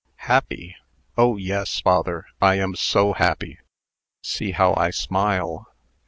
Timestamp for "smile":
4.89-5.69